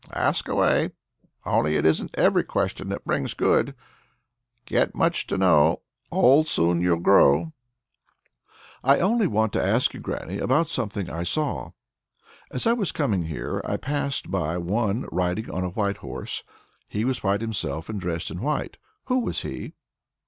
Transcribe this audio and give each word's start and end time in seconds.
"Ask 0.15 0.47
away; 0.47 0.93
only 1.45 1.75
it 1.75 1.85
isn't 1.85 2.17
every 2.17 2.43
question 2.43 2.89
that 2.89 3.05
brings 3.05 3.35
good. 3.35 3.75
'Get 4.65 4.95
much 4.95 5.27
to 5.27 5.37
know, 5.37 5.83
and 6.11 6.17
old 6.19 6.47
soon 6.47 6.81
you'll 6.81 6.97
grow.'" 6.97 7.53
"I 8.83 8.99
only 8.99 9.27
want 9.27 9.53
to 9.53 9.63
ask 9.63 9.93
you, 9.93 9.99
granny, 9.99 10.39
about 10.39 10.69
something 10.69 11.07
I 11.07 11.21
saw. 11.21 11.73
As 12.49 12.65
I 12.65 12.73
was 12.73 12.91
coming 12.91 13.25
here, 13.25 13.61
I 13.63 13.73
was 13.73 13.81
passed 13.81 14.31
by 14.31 14.57
one 14.57 15.05
riding 15.11 15.51
on 15.51 15.63
a 15.63 15.69
white 15.69 15.97
horse; 15.97 16.41
he 16.87 17.05
was 17.05 17.21
white 17.21 17.41
himself, 17.41 17.87
and 17.87 18.01
dressed 18.01 18.31
in 18.31 18.41
white. 18.41 18.77
Who 19.05 19.19
was 19.19 19.43
he?" 19.43 19.73